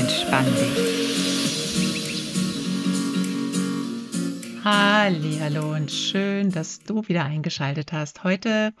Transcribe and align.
entspann 0.00 0.46
dich. 0.46 1.00
Hallo 4.64 5.74
und 5.74 5.90
schön, 5.90 6.50
dass 6.50 6.80
du 6.80 7.06
wieder 7.06 7.26
eingeschaltet 7.26 7.92
hast. 7.92 8.24
Heute 8.24 8.72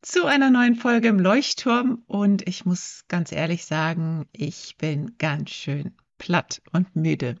zu 0.00 0.24
einer 0.24 0.50
neuen 0.50 0.74
Folge 0.74 1.08
im 1.08 1.18
Leuchtturm 1.18 2.02
und 2.06 2.48
ich 2.48 2.64
muss 2.64 3.04
ganz 3.08 3.30
ehrlich 3.30 3.66
sagen, 3.66 4.24
ich 4.32 4.76
bin 4.78 5.16
ganz 5.18 5.50
schön 5.50 5.92
platt 6.16 6.62
und 6.72 6.96
müde 6.96 7.36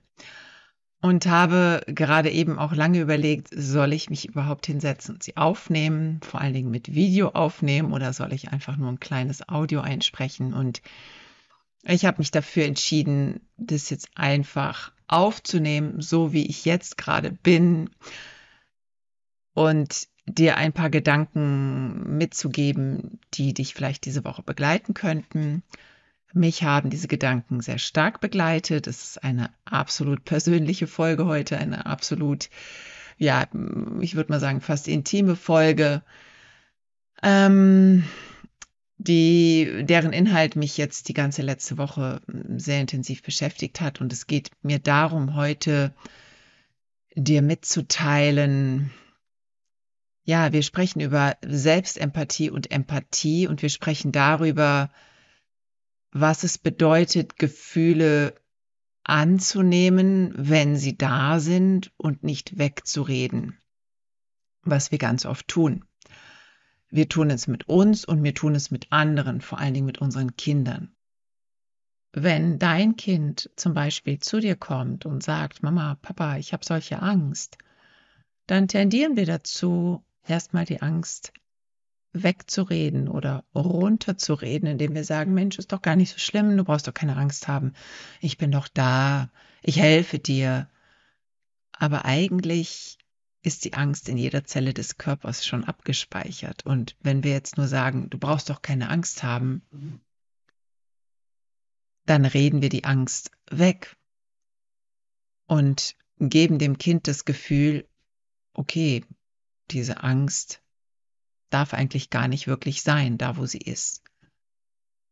und 1.00 1.24
habe 1.24 1.82
gerade 1.86 2.30
eben 2.30 2.58
auch 2.58 2.74
lange 2.74 3.00
überlegt, 3.00 3.48
soll 3.56 3.94
ich 3.94 4.10
mich 4.10 4.28
überhaupt 4.28 4.66
hinsetzen 4.66 5.14
und 5.14 5.22
sie 5.22 5.38
aufnehmen, 5.38 6.20
vor 6.22 6.42
allen 6.42 6.52
Dingen 6.52 6.70
mit 6.70 6.94
Video 6.94 7.30
aufnehmen 7.30 7.94
oder 7.94 8.12
soll 8.12 8.34
ich 8.34 8.52
einfach 8.52 8.76
nur 8.76 8.90
ein 8.90 9.00
kleines 9.00 9.48
Audio 9.48 9.80
einsprechen 9.80 10.52
und 10.52 10.82
ich 11.82 12.04
habe 12.04 12.18
mich 12.18 12.30
dafür 12.30 12.64
entschieden, 12.64 13.40
das 13.56 13.90
jetzt 13.90 14.08
einfach 14.14 14.92
aufzunehmen, 15.08 16.00
so 16.00 16.32
wie 16.32 16.46
ich 16.46 16.64
jetzt 16.64 16.96
gerade 16.96 17.30
bin 17.30 17.90
und 19.54 20.08
dir 20.26 20.56
ein 20.56 20.72
paar 20.72 20.90
Gedanken 20.90 22.16
mitzugeben, 22.16 23.18
die 23.34 23.52
dich 23.54 23.74
vielleicht 23.74 24.04
diese 24.06 24.24
Woche 24.24 24.42
begleiten 24.42 24.94
könnten. 24.94 25.62
Mich 26.32 26.62
haben 26.62 26.88
diese 26.88 27.08
Gedanken 27.08 27.60
sehr 27.60 27.78
stark 27.78 28.20
begleitet. 28.20 28.86
Es 28.86 29.02
ist 29.02 29.24
eine 29.24 29.50
absolut 29.64 30.24
persönliche 30.24 30.86
Folge 30.86 31.26
heute, 31.26 31.58
eine 31.58 31.84
absolut, 31.86 32.48
ja, 33.18 33.46
ich 34.00 34.14
würde 34.14 34.32
mal 34.32 34.40
sagen, 34.40 34.60
fast 34.60 34.88
intime 34.88 35.36
Folge. 35.36 36.02
Ähm, 37.22 38.04
die, 39.02 39.84
deren 39.84 40.12
Inhalt 40.12 40.56
mich 40.56 40.76
jetzt 40.76 41.08
die 41.08 41.14
ganze 41.14 41.42
letzte 41.42 41.78
Woche 41.78 42.20
hm, 42.26 42.58
sehr 42.58 42.80
intensiv 42.80 43.22
beschäftigt 43.22 43.80
hat. 43.80 44.00
Und 44.00 44.12
es 44.12 44.26
geht 44.26 44.50
mir 44.62 44.78
darum, 44.78 45.34
heute 45.34 45.94
dir 47.14 47.42
mitzuteilen, 47.42 48.90
ja, 50.24 50.52
wir 50.52 50.62
sprechen 50.62 51.00
über 51.00 51.36
Selbstempathie 51.44 52.50
und 52.50 52.70
Empathie 52.70 53.48
und 53.48 53.62
wir 53.62 53.68
sprechen 53.68 54.12
darüber, 54.12 54.90
was 56.12 56.44
es 56.44 56.58
bedeutet, 56.58 57.38
Gefühle 57.38 58.34
anzunehmen, 59.04 60.32
wenn 60.36 60.76
sie 60.76 60.96
da 60.96 61.40
sind 61.40 61.92
und 61.96 62.22
nicht 62.22 62.58
wegzureden, 62.58 63.58
was 64.62 64.92
wir 64.92 64.98
ganz 64.98 65.26
oft 65.26 65.48
tun. 65.48 65.84
Wir 66.92 67.08
tun 67.08 67.30
es 67.30 67.46
mit 67.46 67.70
uns 67.70 68.04
und 68.04 68.22
wir 68.22 68.34
tun 68.34 68.54
es 68.54 68.70
mit 68.70 68.92
anderen, 68.92 69.40
vor 69.40 69.58
allen 69.58 69.72
Dingen 69.72 69.86
mit 69.86 70.02
unseren 70.02 70.36
Kindern. 70.36 70.94
Wenn 72.12 72.58
dein 72.58 72.96
Kind 72.96 73.48
zum 73.56 73.72
Beispiel 73.72 74.18
zu 74.18 74.40
dir 74.40 74.56
kommt 74.56 75.06
und 75.06 75.22
sagt, 75.22 75.62
Mama, 75.62 75.96
Papa, 76.02 76.36
ich 76.36 76.52
habe 76.52 76.66
solche 76.66 77.00
Angst, 77.00 77.56
dann 78.46 78.68
tendieren 78.68 79.16
wir 79.16 79.24
dazu, 79.24 80.04
erstmal 80.28 80.66
die 80.66 80.82
Angst 80.82 81.32
wegzureden 82.12 83.08
oder 83.08 83.46
runterzureden, 83.54 84.68
indem 84.68 84.94
wir 84.94 85.04
sagen, 85.04 85.32
Mensch, 85.32 85.58
ist 85.58 85.72
doch 85.72 85.80
gar 85.80 85.96
nicht 85.96 86.12
so 86.12 86.18
schlimm, 86.18 86.58
du 86.58 86.64
brauchst 86.64 86.86
doch 86.86 86.92
keine 86.92 87.16
Angst 87.16 87.48
haben, 87.48 87.72
ich 88.20 88.36
bin 88.36 88.50
doch 88.50 88.68
da, 88.68 89.30
ich 89.62 89.78
helfe 89.78 90.18
dir. 90.18 90.68
Aber 91.72 92.04
eigentlich 92.04 92.98
ist 93.42 93.64
die 93.64 93.74
Angst 93.74 94.08
in 94.08 94.16
jeder 94.16 94.44
Zelle 94.44 94.72
des 94.72 94.98
Körpers 94.98 95.44
schon 95.44 95.64
abgespeichert. 95.64 96.64
Und 96.64 96.96
wenn 97.00 97.24
wir 97.24 97.32
jetzt 97.32 97.56
nur 97.56 97.66
sagen, 97.66 98.08
du 98.08 98.18
brauchst 98.18 98.50
doch 98.50 98.62
keine 98.62 98.88
Angst 98.88 99.22
haben, 99.22 99.62
dann 102.06 102.24
reden 102.24 102.62
wir 102.62 102.68
die 102.68 102.84
Angst 102.84 103.30
weg 103.50 103.96
und 105.46 105.96
geben 106.18 106.58
dem 106.58 106.78
Kind 106.78 107.08
das 107.08 107.24
Gefühl, 107.24 107.86
okay, 108.54 109.04
diese 109.70 110.02
Angst 110.02 110.62
darf 111.50 111.74
eigentlich 111.74 112.10
gar 112.10 112.28
nicht 112.28 112.46
wirklich 112.46 112.82
sein, 112.82 113.18
da 113.18 113.36
wo 113.36 113.46
sie 113.46 113.58
ist. 113.58 114.02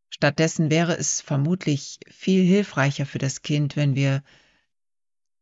Stattdessen 0.08 0.70
wäre 0.70 0.96
es 0.96 1.20
vermutlich 1.20 2.00
viel 2.08 2.44
hilfreicher 2.44 3.06
für 3.06 3.18
das 3.18 3.42
Kind, 3.42 3.76
wenn 3.76 3.94
wir 3.94 4.22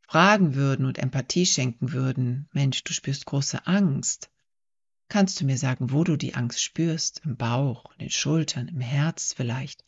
fragen 0.09 0.55
würden 0.55 0.87
und 0.87 0.97
Empathie 0.97 1.45
schenken 1.45 1.93
würden, 1.93 2.49
Mensch, 2.53 2.83
du 2.83 2.95
spürst 2.95 3.27
große 3.27 3.67
Angst. 3.67 4.31
Kannst 5.09 5.39
du 5.39 5.45
mir 5.45 5.59
sagen, 5.59 5.93
wo 5.93 6.03
du 6.03 6.17
die 6.17 6.35
Angst 6.35 6.63
spürst? 6.63 7.21
Im 7.25 7.37
Bauch, 7.37 7.93
in 7.93 7.99
den 8.07 8.11
Schultern, 8.11 8.69
im 8.69 8.81
Herz 8.81 9.35
vielleicht? 9.35 9.85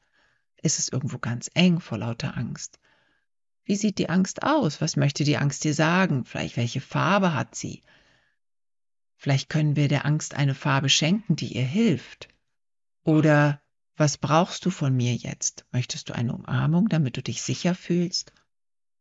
Ist 0.60 0.78
es 0.78 0.90
irgendwo 0.90 1.18
ganz 1.18 1.50
eng 1.54 1.80
vor 1.80 1.96
lauter 1.96 2.36
Angst? 2.36 2.78
Wie 3.64 3.76
sieht 3.76 3.96
die 3.96 4.10
Angst 4.10 4.42
aus? 4.42 4.82
Was 4.82 4.96
möchte 4.96 5.24
die 5.24 5.38
Angst 5.38 5.64
dir 5.64 5.72
sagen? 5.72 6.26
Vielleicht 6.26 6.58
welche 6.58 6.82
Farbe 6.82 7.32
hat 7.32 7.54
sie? 7.54 7.82
Vielleicht 9.16 9.48
können 9.48 9.74
wir 9.74 9.88
der 9.88 10.04
Angst 10.04 10.34
eine 10.34 10.54
Farbe 10.54 10.90
schenken, 10.90 11.34
die 11.34 11.54
ihr 11.54 11.64
hilft. 11.64 12.28
Oder 13.04 13.62
was 13.96 14.18
brauchst 14.18 14.66
du 14.66 14.70
von 14.70 14.94
mir 14.94 15.14
jetzt? 15.14 15.64
Möchtest 15.72 16.10
du 16.10 16.14
eine 16.14 16.34
Umarmung, 16.34 16.90
damit 16.90 17.16
du 17.16 17.22
dich 17.22 17.40
sicher 17.40 17.74
fühlst? 17.74 18.34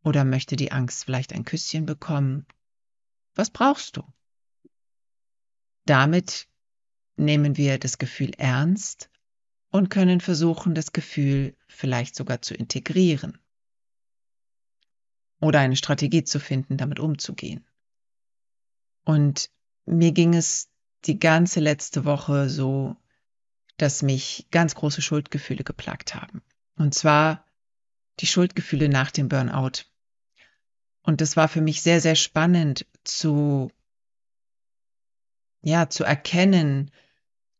Oder 0.04 0.24
möchte 0.24 0.56
die 0.56 0.72
Angst 0.72 1.06
vielleicht 1.06 1.34
ein 1.34 1.46
Küsschen 1.46 1.86
bekommen? 1.86 2.46
Was 3.36 3.50
brauchst 3.50 3.98
du? 3.98 4.04
Damit 5.86 6.48
nehmen 7.16 7.58
wir 7.58 7.80
das 7.80 7.98
Gefühl 7.98 8.32
ernst 8.38 9.10
und 9.72 9.90
können 9.90 10.22
versuchen, 10.22 10.74
das 10.74 10.94
Gefühl 10.94 11.56
vielleicht 11.68 12.16
sogar 12.16 12.42
zu 12.42 12.54
integrieren 12.54 13.40
oder 15.40 15.60
eine 15.60 15.76
Strategie 15.76 16.24
zu 16.24 16.40
finden, 16.40 16.78
damit 16.78 17.00
umzugehen. 17.00 17.66
Und 19.06 19.50
mir 19.86 20.12
ging 20.12 20.34
es 20.34 20.70
die 21.06 21.20
ganze 21.20 21.60
letzte 21.60 22.06
Woche 22.06 22.50
so, 22.50 22.96
dass 23.78 24.02
mich 24.02 24.48
ganz 24.52 24.76
große 24.76 25.02
Schuldgefühle 25.02 25.64
geplagt 25.64 26.14
haben. 26.14 26.42
Und 26.76 26.94
zwar 26.94 27.46
die 28.20 28.28
Schuldgefühle 28.28 28.90
nach 28.90 29.12
dem 29.12 29.30
Burnout. 29.30 29.86
Und 31.10 31.22
das 31.22 31.36
war 31.36 31.48
für 31.48 31.62
mich 31.62 31.82
sehr, 31.82 32.02
sehr 32.02 32.14
spannend 32.14 32.86
zu, 33.04 33.72
ja, 35.64 35.90
zu 35.90 36.04
erkennen, 36.04 36.92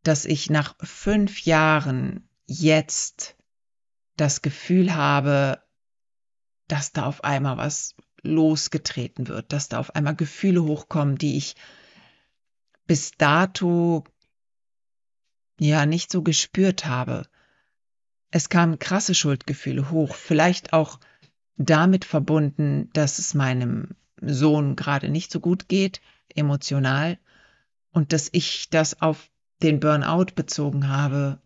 dass 0.04 0.26
ich 0.26 0.52
nach 0.52 0.76
fünf 0.84 1.42
Jahren 1.46 2.30
jetzt 2.46 3.36
das 4.18 4.44
Gefühl 4.44 4.94
habe, 4.94 5.64
dass 6.68 6.92
da 6.92 7.08
auf 7.08 7.24
einmal 7.24 7.58
was 7.58 7.96
losgetreten 8.22 9.28
wird, 9.28 9.52
dass 9.52 9.68
da 9.68 9.80
auf 9.80 9.96
einmal 9.96 10.16
Gefühle 10.16 10.64
hochkommen, 10.64 11.18
die 11.18 11.36
ich 11.36 11.56
bis 12.86 13.14
dato 13.18 14.04
ja 15.60 15.88
nicht 15.88 16.12
so 16.12 16.22
gespürt 16.22 16.86
habe. 16.86 17.24
Es 18.30 18.50
kamen 18.50 18.78
krasse 18.78 19.16
Schuldgefühle 19.16 19.90
hoch, 19.90 20.14
vielleicht 20.14 20.72
auch 20.72 21.00
damit 21.60 22.06
verbunden, 22.06 22.90
dass 22.94 23.20
es 23.20 23.34
meinem 23.34 23.96
Sohn 24.22 24.76
gerade 24.76 25.10
nicht 25.10 25.32
so 25.32 25.40
gut 25.40 25.68
geht, 25.68 26.02
emotional, 26.34 27.20
und 27.92 28.14
dass 28.14 28.30
ich 28.32 28.70
das 28.70 29.02
auf 29.02 29.30
den 29.62 29.80
Burnout 29.80 30.34
bezogen 30.36 30.88
habe, 30.88 31.40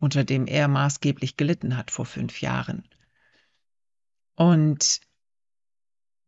unter 0.00 0.24
dem 0.24 0.46
er 0.46 0.66
maßgeblich 0.66 1.36
gelitten 1.36 1.76
hat 1.76 1.90
vor 1.90 2.06
fünf 2.06 2.40
Jahren. 2.40 2.84
Und 4.34 5.00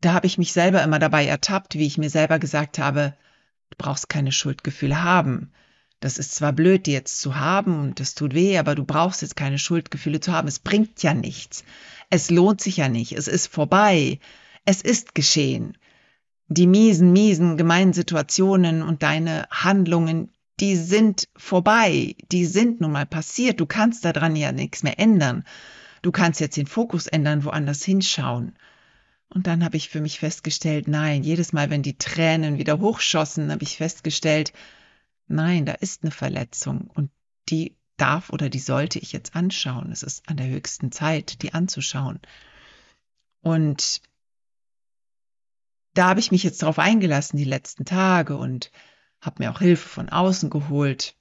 da 0.00 0.12
habe 0.12 0.26
ich 0.26 0.38
mich 0.38 0.52
selber 0.52 0.82
immer 0.82 0.98
dabei 0.98 1.26
ertappt, 1.26 1.74
wie 1.74 1.86
ich 1.86 1.98
mir 1.98 2.10
selber 2.10 2.38
gesagt 2.38 2.78
habe, 2.78 3.14
du 3.70 3.76
brauchst 3.78 4.08
keine 4.08 4.30
Schuldgefühle 4.30 5.02
haben. 5.02 5.52
Das 6.02 6.18
ist 6.18 6.34
zwar 6.34 6.52
blöd, 6.52 6.86
die 6.86 6.92
jetzt 6.92 7.20
zu 7.20 7.36
haben 7.36 7.78
und 7.78 8.00
das 8.00 8.16
tut 8.16 8.34
weh, 8.34 8.58
aber 8.58 8.74
du 8.74 8.84
brauchst 8.84 9.22
jetzt 9.22 9.36
keine 9.36 9.60
Schuldgefühle 9.60 10.18
zu 10.18 10.32
haben. 10.32 10.48
Es 10.48 10.58
bringt 10.58 11.00
ja 11.04 11.14
nichts. 11.14 11.62
Es 12.10 12.28
lohnt 12.28 12.60
sich 12.60 12.78
ja 12.78 12.88
nicht. 12.88 13.12
Es 13.12 13.28
ist 13.28 13.46
vorbei. 13.46 14.18
Es 14.64 14.82
ist 14.82 15.14
geschehen. 15.14 15.78
Die 16.48 16.66
miesen, 16.66 17.12
miesen, 17.12 17.56
gemeinen 17.56 17.92
Situationen 17.92 18.82
und 18.82 19.04
deine 19.04 19.46
Handlungen, 19.48 20.32
die 20.58 20.74
sind 20.74 21.28
vorbei, 21.36 22.16
die 22.32 22.46
sind 22.46 22.80
nun 22.80 22.90
mal 22.90 23.06
passiert. 23.06 23.60
Du 23.60 23.66
kannst 23.66 24.04
daran 24.04 24.34
ja 24.34 24.50
nichts 24.50 24.82
mehr 24.82 24.98
ändern. 24.98 25.44
Du 26.02 26.10
kannst 26.10 26.40
jetzt 26.40 26.56
den 26.56 26.66
Fokus 26.66 27.06
ändern, 27.06 27.44
woanders 27.44 27.84
hinschauen. 27.84 28.56
Und 29.28 29.46
dann 29.46 29.64
habe 29.64 29.76
ich 29.76 29.88
für 29.88 30.00
mich 30.00 30.18
festgestellt, 30.18 30.88
nein, 30.88 31.22
jedes 31.22 31.52
Mal, 31.52 31.70
wenn 31.70 31.84
die 31.84 31.96
Tränen 31.96 32.58
wieder 32.58 32.80
hochschossen, 32.80 33.52
habe 33.52 33.62
ich 33.62 33.76
festgestellt, 33.76 34.52
nein, 35.26 35.66
da 35.66 35.72
ist 35.72 36.02
eine 36.02 36.10
Verletzung 36.10 36.90
und 36.92 37.10
die 37.48 37.76
darf 37.96 38.30
oder 38.30 38.48
die 38.48 38.58
sollte 38.58 38.98
ich 38.98 39.12
jetzt 39.12 39.36
anschauen. 39.36 39.92
Es 39.92 40.02
ist 40.02 40.28
an 40.28 40.36
der 40.36 40.48
höchsten 40.48 40.92
Zeit, 40.92 41.42
die 41.42 41.54
anzuschauen. 41.54 42.20
Und 43.42 44.02
da 45.94 46.08
habe 46.08 46.20
ich 46.20 46.30
mich 46.30 46.42
jetzt 46.42 46.62
darauf 46.62 46.78
eingelassen 46.78 47.36
die 47.36 47.44
letzten 47.44 47.84
Tage 47.84 48.36
und 48.36 48.70
habe 49.20 49.42
mir 49.42 49.50
auch 49.50 49.60
Hilfe 49.60 49.88
von 49.88 50.08
außen 50.08 50.50
geholt, 50.50 51.16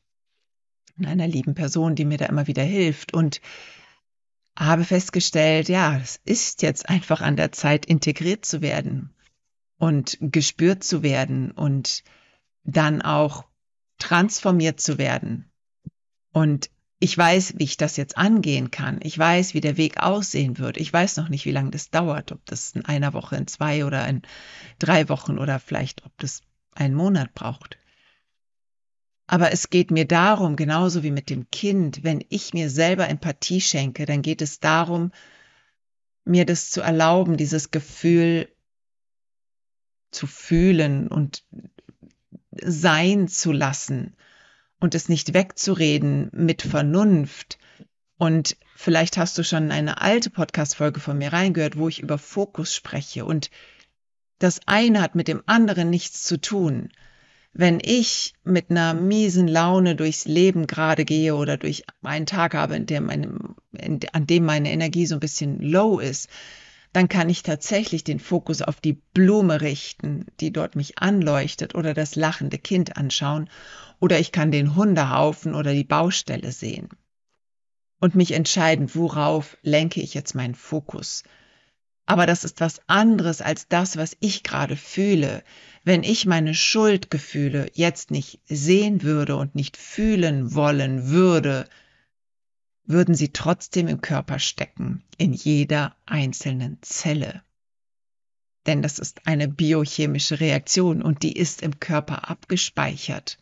einer 1.03 1.27
lieben 1.27 1.55
Person, 1.55 1.95
die 1.95 2.05
mir 2.05 2.17
da 2.17 2.25
immer 2.25 2.47
wieder 2.47 2.63
hilft 2.63 3.13
und 3.13 3.41
habe 4.57 4.83
festgestellt, 4.83 5.69
ja, 5.69 5.97
es 5.97 6.19
ist 6.25 6.61
jetzt 6.61 6.89
einfach 6.89 7.21
an 7.21 7.35
der 7.35 7.51
Zeit, 7.51 7.85
integriert 7.85 8.45
zu 8.45 8.61
werden 8.61 9.13
und 9.77 10.17
gespürt 10.19 10.83
zu 10.83 11.03
werden 11.03 11.51
und 11.51 12.03
dann 12.63 13.01
auch 13.01 13.45
transformiert 14.01 14.81
zu 14.81 14.97
werden. 14.97 15.51
Und 16.33 16.69
ich 16.99 17.17
weiß, 17.17 17.55
wie 17.57 17.63
ich 17.63 17.77
das 17.77 17.97
jetzt 17.97 18.17
angehen 18.17 18.69
kann. 18.69 18.99
Ich 19.01 19.17
weiß, 19.17 19.53
wie 19.53 19.61
der 19.61 19.77
Weg 19.77 19.97
aussehen 19.97 20.57
wird. 20.59 20.77
Ich 20.77 20.91
weiß 20.91 21.17
noch 21.17 21.29
nicht, 21.29 21.45
wie 21.45 21.51
lange 21.51 21.71
das 21.71 21.89
dauert, 21.89 22.31
ob 22.31 22.45
das 22.45 22.71
in 22.71 22.85
einer 22.85 23.13
Woche, 23.13 23.35
in 23.35 23.47
zwei 23.47 23.85
oder 23.85 24.07
in 24.07 24.21
drei 24.79 25.09
Wochen 25.09 25.39
oder 25.39 25.59
vielleicht, 25.59 26.05
ob 26.05 26.11
das 26.17 26.41
einen 26.73 26.95
Monat 26.95 27.33
braucht. 27.33 27.77
Aber 29.27 29.51
es 29.51 29.69
geht 29.69 29.91
mir 29.91 30.05
darum, 30.05 30.55
genauso 30.55 31.03
wie 31.03 31.11
mit 31.11 31.29
dem 31.29 31.49
Kind, 31.49 32.03
wenn 32.03 32.23
ich 32.29 32.53
mir 32.53 32.69
selber 32.69 33.07
Empathie 33.07 33.61
schenke, 33.61 34.05
dann 34.05 34.21
geht 34.21 34.41
es 34.41 34.59
darum, 34.59 35.11
mir 36.25 36.45
das 36.45 36.69
zu 36.69 36.81
erlauben, 36.81 37.37
dieses 37.37 37.71
Gefühl 37.71 38.47
zu 40.11 40.27
fühlen 40.27 41.07
und 41.07 41.43
sein 42.51 43.27
zu 43.27 43.51
lassen 43.51 44.15
und 44.79 44.95
es 44.95 45.09
nicht 45.09 45.33
wegzureden 45.33 46.29
mit 46.33 46.61
Vernunft. 46.61 47.57
Und 48.17 48.57
vielleicht 48.75 49.17
hast 49.17 49.37
du 49.37 49.43
schon 49.43 49.71
eine 49.71 50.01
alte 50.01 50.29
Podcast-Folge 50.29 50.99
von 50.99 51.17
mir 51.17 51.33
reingehört, 51.33 51.77
wo 51.77 51.87
ich 51.87 52.01
über 52.01 52.17
Fokus 52.17 52.75
spreche. 52.75 53.25
Und 53.25 53.49
das 54.39 54.61
eine 54.65 55.01
hat 55.01 55.15
mit 55.15 55.27
dem 55.27 55.43
anderen 55.45 55.89
nichts 55.89 56.23
zu 56.23 56.39
tun 56.39 56.89
wenn 57.53 57.79
ich 57.81 58.33
mit 58.43 58.69
einer 58.69 58.93
miesen 58.93 59.47
Laune 59.47 59.95
durchs 59.95 60.25
Leben 60.25 60.67
gerade 60.67 61.03
gehe 61.05 61.35
oder 61.35 61.57
durch 61.57 61.83
einen 62.01 62.25
Tag 62.25 62.53
habe, 62.53 62.75
in 62.75 62.85
der 62.85 63.01
meine, 63.01 63.33
in, 63.73 63.99
an 64.13 64.25
dem 64.25 64.45
meine 64.45 64.71
Energie 64.71 65.05
so 65.05 65.15
ein 65.15 65.19
bisschen 65.19 65.61
low 65.61 65.99
ist, 65.99 66.29
dann 66.93 67.07
kann 67.07 67.29
ich 67.29 67.43
tatsächlich 67.43 68.03
den 68.03 68.19
Fokus 68.19 68.61
auf 68.61 68.81
die 68.81 69.01
Blume 69.13 69.61
richten, 69.61 70.25
die 70.39 70.51
dort 70.51 70.75
mich 70.75 70.99
anleuchtet 70.99 71.75
oder 71.75 71.93
das 71.93 72.15
lachende 72.15 72.57
Kind 72.57 72.97
anschauen 72.97 73.49
oder 73.99 74.19
ich 74.19 74.31
kann 74.31 74.51
den 74.51 74.75
Hundehaufen 74.75 75.55
oder 75.55 75.73
die 75.73 75.83
Baustelle 75.83 76.51
sehen 76.51 76.89
und 78.01 78.15
mich 78.15 78.33
entscheiden, 78.33 78.93
worauf 78.93 79.57
lenke 79.61 80.01
ich 80.01 80.13
jetzt 80.13 80.35
meinen 80.35 80.55
Fokus. 80.55 81.23
Aber 82.07 82.25
das 82.25 82.43
ist 82.43 82.59
was 82.59 82.81
anderes 82.87 83.41
als 83.41 83.67
das, 83.69 83.95
was 83.95 84.17
ich 84.19 84.43
gerade 84.43 84.75
fühle. 84.75 85.43
Wenn 85.85 86.03
ich 86.03 86.25
meine 86.25 86.53
Schuldgefühle 86.53 87.69
jetzt 87.73 88.11
nicht 88.11 88.41
sehen 88.47 89.03
würde 89.03 89.37
und 89.37 89.55
nicht 89.55 89.77
fühlen 89.77 90.53
wollen 90.53 91.09
würde, 91.09 91.69
würden 92.85 93.15
sie 93.15 93.31
trotzdem 93.31 93.87
im 93.87 94.01
Körper 94.01 94.39
stecken, 94.39 95.03
in 95.17 95.33
jeder 95.33 95.95
einzelnen 96.05 96.77
Zelle. 96.81 97.43
Denn 98.65 98.81
das 98.81 98.99
ist 98.99 99.27
eine 99.27 99.47
biochemische 99.47 100.39
Reaktion 100.39 101.01
und 101.01 101.23
die 101.23 101.33
ist 101.33 101.61
im 101.61 101.79
Körper 101.79 102.29
abgespeichert. 102.29 103.37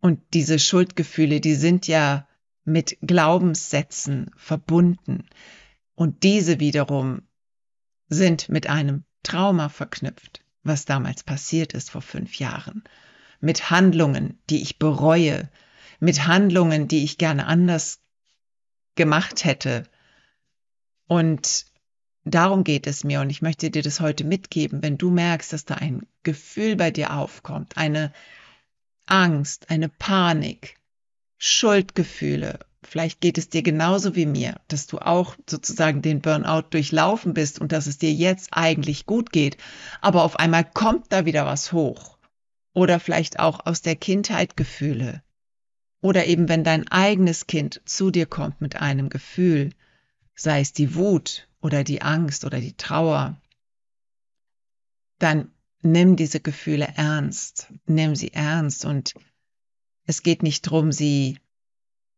Und 0.00 0.20
diese 0.34 0.58
Schuldgefühle, 0.58 1.40
die 1.40 1.54
sind 1.54 1.86
ja 1.86 2.28
mit 2.64 2.98
Glaubenssätzen 3.00 4.30
verbunden. 4.36 5.28
Und 5.94 6.22
diese 6.22 6.60
wiederum 6.60 7.22
sind 8.08 8.48
mit 8.48 8.66
einem 8.68 9.04
Trauma 9.22 9.68
verknüpft 9.68 10.42
was 10.66 10.84
damals 10.84 11.22
passiert 11.22 11.72
ist 11.72 11.90
vor 11.90 12.02
fünf 12.02 12.38
Jahren, 12.38 12.84
mit 13.40 13.70
Handlungen, 13.70 14.38
die 14.50 14.62
ich 14.62 14.78
bereue, 14.78 15.48
mit 16.00 16.26
Handlungen, 16.26 16.88
die 16.88 17.04
ich 17.04 17.18
gerne 17.18 17.46
anders 17.46 18.00
gemacht 18.96 19.44
hätte. 19.44 19.84
Und 21.06 21.66
darum 22.24 22.64
geht 22.64 22.86
es 22.86 23.04
mir 23.04 23.20
und 23.20 23.30
ich 23.30 23.42
möchte 23.42 23.70
dir 23.70 23.82
das 23.82 24.00
heute 24.00 24.24
mitgeben, 24.24 24.82
wenn 24.82 24.98
du 24.98 25.10
merkst, 25.10 25.52
dass 25.52 25.64
da 25.64 25.74
ein 25.76 26.06
Gefühl 26.22 26.76
bei 26.76 26.90
dir 26.90 27.14
aufkommt, 27.16 27.76
eine 27.76 28.12
Angst, 29.06 29.70
eine 29.70 29.88
Panik, 29.88 30.76
Schuldgefühle 31.38 32.58
Vielleicht 32.88 33.20
geht 33.20 33.36
es 33.36 33.48
dir 33.48 33.62
genauso 33.62 34.14
wie 34.14 34.26
mir, 34.26 34.60
dass 34.68 34.86
du 34.86 34.98
auch 34.98 35.36
sozusagen 35.48 36.02
den 36.02 36.20
Burnout 36.20 36.68
durchlaufen 36.70 37.34
bist 37.34 37.60
und 37.60 37.72
dass 37.72 37.86
es 37.86 37.98
dir 37.98 38.12
jetzt 38.12 38.50
eigentlich 38.52 39.06
gut 39.06 39.32
geht, 39.32 39.56
aber 40.00 40.22
auf 40.22 40.38
einmal 40.38 40.64
kommt 40.64 41.12
da 41.12 41.26
wieder 41.26 41.46
was 41.46 41.72
hoch. 41.72 42.16
Oder 42.72 43.00
vielleicht 43.00 43.38
auch 43.40 43.66
aus 43.66 43.82
der 43.82 43.96
Kindheit 43.96 44.56
Gefühle. 44.56 45.22
Oder 46.06 46.26
eben 46.26 46.48
wenn 46.48 46.62
dein 46.62 46.86
eigenes 46.86 47.48
Kind 47.48 47.80
zu 47.84 48.12
dir 48.12 48.26
kommt 48.26 48.60
mit 48.60 48.76
einem 48.76 49.08
Gefühl, 49.08 49.70
sei 50.36 50.60
es 50.60 50.72
die 50.72 50.94
Wut 50.94 51.48
oder 51.60 51.82
die 51.82 52.00
Angst 52.00 52.44
oder 52.44 52.60
die 52.60 52.76
Trauer, 52.76 53.42
dann 55.18 55.50
nimm 55.82 56.14
diese 56.14 56.38
Gefühle 56.38 56.86
ernst, 56.94 57.72
nimm 57.86 58.14
sie 58.14 58.32
ernst 58.32 58.84
und 58.84 59.14
es 60.04 60.22
geht 60.22 60.44
nicht 60.44 60.68
darum, 60.68 60.92
sie 60.92 61.40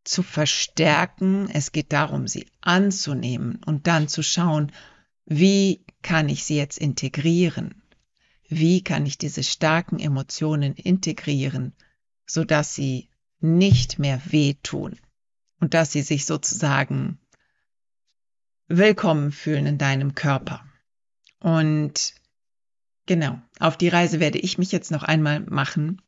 zu 0.05 0.23
verstärken. 0.23 1.49
Es 1.51 1.73
geht 1.73 1.95
darum, 1.95 2.29
sie 2.29 2.47
anzunehmen 2.61 3.59
und 3.65 3.87
dann 3.87 4.07
zu 4.07 4.23
schauen, 4.23 4.71
wie 5.25 5.83
kann 6.03 6.29
ich 6.29 6.45
sie 6.45 6.59
jetzt 6.59 6.77
integrieren? 6.77 7.83
Wie 8.51 8.85
kann 8.85 9.07
ich 9.07 9.17
diese 9.17 9.43
starken 9.43 9.99
Emotionen 9.99 10.75
integrieren, 10.75 11.73
sodass 12.27 12.75
sie 12.75 13.09
nicht 13.41 13.99
mehr 13.99 14.21
wehtun 14.27 14.99
und 15.61 15.75
dass 15.75 15.93
sie 15.93 16.03
sich 16.03 16.27
sozusagen 16.27 17.19
willkommen 18.67 19.33
fühlen 19.33 19.67
in 19.67 19.79
deinem 19.79 20.15
Körper. 20.15 20.65
Und 21.41 22.15
genau, 23.07 23.41
auf 23.61 23.77
die 23.77 23.89
Reise 23.89 24.21
werde 24.21 24.39
ich 24.39 24.59
mich 24.59 24.73
jetzt 24.73 24.91
noch 24.91 25.03
einmal 25.03 25.41
machen 25.41 26.03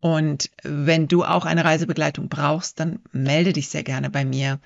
und 0.00 0.50
wenn 0.62 1.08
du 1.08 1.24
auch 1.24 1.44
eine 1.44 1.64
Reisebegleitung 1.64 2.28
brauchst, 2.28 2.78
dann 2.78 3.00
melde 3.12 3.52
dich 3.52 3.68
sehr 3.68 3.82
gerne 3.82 4.10
bei 4.10 4.24
mir. 4.24 4.60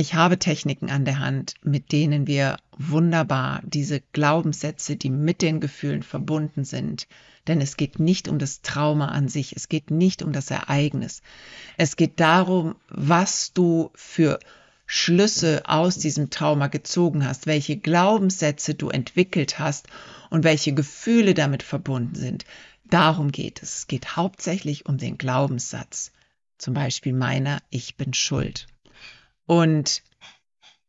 Ich 0.00 0.14
habe 0.14 0.38
Techniken 0.38 0.90
an 0.90 1.04
der 1.04 1.18
Hand, 1.18 1.54
mit 1.64 1.90
denen 1.90 2.28
wir 2.28 2.58
wunderbar 2.78 3.60
diese 3.64 4.00
Glaubenssätze, 4.12 4.94
die 4.94 5.10
mit 5.10 5.42
den 5.42 5.58
Gefühlen 5.58 6.04
verbunden 6.04 6.64
sind, 6.64 7.08
denn 7.48 7.60
es 7.60 7.76
geht 7.76 7.98
nicht 7.98 8.28
um 8.28 8.38
das 8.38 8.62
Trauma 8.62 9.08
an 9.08 9.26
sich, 9.26 9.56
es 9.56 9.68
geht 9.68 9.90
nicht 9.90 10.22
um 10.22 10.32
das 10.32 10.52
Ereignis. 10.52 11.20
Es 11.78 11.96
geht 11.96 12.20
darum, 12.20 12.76
was 12.88 13.52
du 13.52 13.90
für 13.96 14.38
Schlüsse 14.86 15.62
aus 15.68 15.98
diesem 15.98 16.30
Trauma 16.30 16.68
gezogen 16.68 17.26
hast, 17.26 17.48
welche 17.48 17.76
Glaubenssätze 17.76 18.76
du 18.76 18.90
entwickelt 18.90 19.58
hast 19.58 19.88
und 20.30 20.44
welche 20.44 20.74
Gefühle 20.74 21.34
damit 21.34 21.64
verbunden 21.64 22.14
sind. 22.14 22.44
Darum 22.84 23.32
geht 23.32 23.64
es. 23.64 23.78
Es 23.78 23.86
geht 23.88 24.14
hauptsächlich 24.14 24.86
um 24.86 24.96
den 24.96 25.18
Glaubenssatz. 25.18 26.12
Zum 26.56 26.72
Beispiel 26.72 27.14
meiner, 27.14 27.60
ich 27.68 27.96
bin 27.96 28.14
schuld. 28.14 28.68
Und 29.48 30.02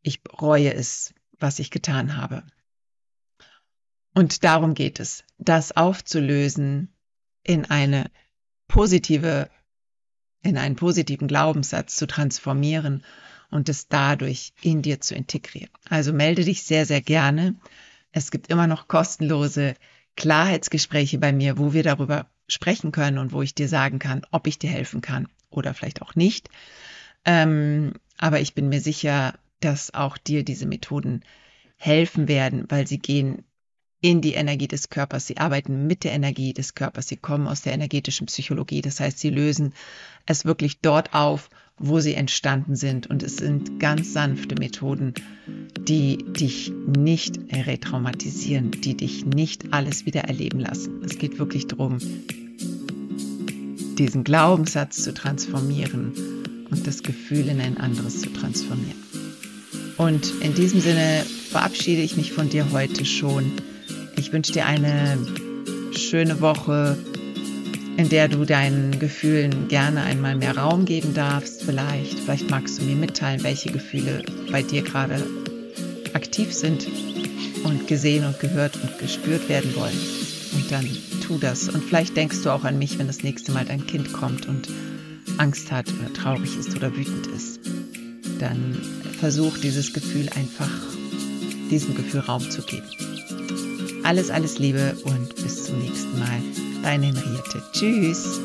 ich 0.01 0.21
bereue 0.21 0.73
es, 0.73 1.13
was 1.39 1.59
ich 1.59 1.71
getan 1.71 2.17
habe. 2.17 2.43
Und 4.13 4.43
darum 4.43 4.73
geht 4.73 4.99
es, 4.99 5.23
das 5.37 5.71
aufzulösen 5.71 6.93
in 7.43 7.63
eine 7.63 8.11
positive, 8.67 9.49
in 10.41 10.57
einen 10.57 10.75
positiven 10.75 11.29
Glaubenssatz 11.29 11.95
zu 11.95 12.05
transformieren 12.05 13.05
und 13.49 13.69
es 13.69 13.87
dadurch 13.87 14.51
in 14.61 14.81
dir 14.81 14.99
zu 14.99 15.15
integrieren. 15.15 15.71
Also 15.87 16.11
melde 16.11 16.43
dich 16.43 16.63
sehr, 16.63 16.85
sehr 16.85 17.01
gerne. 17.01 17.55
Es 18.11 18.29
gibt 18.29 18.47
immer 18.47 18.67
noch 18.67 18.89
kostenlose 18.89 19.75
Klarheitsgespräche 20.17 21.17
bei 21.17 21.31
mir, 21.31 21.57
wo 21.57 21.71
wir 21.71 21.83
darüber 21.83 22.29
sprechen 22.49 22.91
können 22.91 23.19
und 23.19 23.31
wo 23.31 23.41
ich 23.41 23.55
dir 23.55 23.69
sagen 23.69 23.99
kann, 23.99 24.25
ob 24.31 24.47
ich 24.47 24.59
dir 24.59 24.69
helfen 24.69 24.99
kann 24.99 25.29
oder 25.49 25.73
vielleicht 25.73 26.01
auch 26.01 26.15
nicht. 26.15 26.49
Ähm, 27.23 27.93
aber 28.19 28.41
ich 28.41 28.53
bin 28.53 28.69
mir 28.69 28.81
sicher, 28.81 29.33
dass 29.61 29.93
auch 29.93 30.17
dir 30.17 30.43
diese 30.43 30.65
Methoden 30.65 31.23
helfen 31.77 32.27
werden, 32.27 32.65
weil 32.67 32.85
sie 32.85 32.99
gehen 32.99 33.43
in 34.01 34.21
die 34.21 34.33
Energie 34.33 34.67
des 34.67 34.89
Körpers, 34.89 35.27
sie 35.27 35.37
arbeiten 35.37 35.87
mit 35.87 36.03
der 36.03 36.13
Energie 36.13 36.53
des 36.53 36.75
Körpers, 36.75 37.07
sie 37.07 37.17
kommen 37.17 37.47
aus 37.47 37.61
der 37.61 37.73
energetischen 37.73 38.27
Psychologie. 38.27 38.81
Das 38.81 38.99
heißt, 38.99 39.19
sie 39.19 39.29
lösen 39.29 39.73
es 40.25 40.45
wirklich 40.45 40.79
dort 40.79 41.13
auf, 41.13 41.49
wo 41.77 41.99
sie 41.99 42.13
entstanden 42.13 42.75
sind. 42.75 43.07
Und 43.07 43.23
es 43.23 43.37
sind 43.37 43.79
ganz 43.79 44.13
sanfte 44.13 44.55
Methoden, 44.55 45.13
die 45.77 46.17
dich 46.17 46.71
nicht 46.85 47.39
retraumatisieren, 47.51 48.71
die 48.71 48.95
dich 48.95 49.25
nicht 49.25 49.73
alles 49.73 50.05
wieder 50.05 50.21
erleben 50.21 50.59
lassen. 50.59 51.01
Es 51.03 51.17
geht 51.17 51.39
wirklich 51.39 51.67
darum, 51.67 51.97
diesen 53.97 54.23
Glaubenssatz 54.23 55.03
zu 55.03 55.13
transformieren 55.13 56.38
und 56.71 56.85
das 56.87 57.03
Gefühl 57.03 57.47
in 57.47 57.59
ein 57.59 57.77
anderes 57.77 58.21
zu 58.21 58.29
transformieren. 58.31 58.97
Und 59.97 60.31
in 60.41 60.55
diesem 60.55 60.79
Sinne 60.79 61.25
verabschiede 61.51 62.01
ich 62.01 62.15
mich 62.15 62.31
von 62.31 62.49
dir 62.49 62.71
heute 62.71 63.05
schon. 63.05 63.51
Ich 64.15 64.31
wünsche 64.31 64.53
dir 64.53 64.65
eine 64.65 65.17
schöne 65.97 66.39
Woche, 66.39 66.97
in 67.97 68.07
der 68.07 68.29
du 68.29 68.45
deinen 68.45 68.97
Gefühlen 68.99 69.67
gerne 69.67 70.03
einmal 70.03 70.35
mehr 70.35 70.55
Raum 70.55 70.85
geben 70.85 71.13
darfst. 71.13 71.63
Vielleicht, 71.63 72.17
vielleicht 72.19 72.49
magst 72.49 72.79
du 72.79 72.85
mir 72.85 72.95
mitteilen, 72.95 73.43
welche 73.43 73.71
Gefühle 73.71 74.23
bei 74.49 74.63
dir 74.63 74.83
gerade 74.83 75.21
aktiv 76.13 76.53
sind 76.53 76.87
und 77.65 77.87
gesehen 77.87 78.25
und 78.25 78.39
gehört 78.39 78.77
und 78.81 78.97
gespürt 78.99 79.49
werden 79.49 79.75
wollen. 79.75 79.99
Und 80.53 80.71
dann 80.71 80.87
tu 81.21 81.37
das. 81.37 81.67
Und 81.67 81.83
vielleicht 81.83 82.15
denkst 82.15 82.41
du 82.43 82.51
auch 82.51 82.63
an 82.63 82.79
mich, 82.79 82.97
wenn 82.99 83.07
das 83.07 83.21
nächste 83.23 83.51
Mal 83.51 83.65
dein 83.65 83.85
Kind 83.85 84.13
kommt 84.13 84.47
und 84.47 84.69
Angst 85.39 85.71
hat 85.71 85.91
oder 85.93 86.11
traurig 86.13 86.57
ist 86.57 86.75
oder 86.75 86.95
wütend 86.95 87.27
ist. 87.27 87.61
Dann 88.39 88.77
versuch 89.19 89.57
dieses 89.57 89.93
Gefühl 89.93 90.29
einfach, 90.35 90.69
diesem 91.71 91.95
Gefühl 91.95 92.21
Raum 92.21 92.49
zu 92.49 92.61
geben. 92.61 92.87
Alles, 94.03 94.29
alles 94.29 94.59
Liebe 94.59 94.95
und 95.03 95.35
bis 95.35 95.65
zum 95.65 95.79
nächsten 95.79 96.19
Mal. 96.19 96.41
Deine 96.83 97.07
Henriette. 97.07 97.63
Tschüss. 97.73 98.39